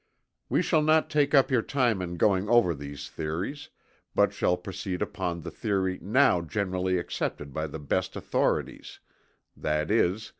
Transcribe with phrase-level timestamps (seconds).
[0.49, 3.69] We shall not take up your time in going over these theories,
[4.15, 8.97] but shall proceed upon the theory now generally accepted by the best authorities;
[9.63, 10.19] i.e.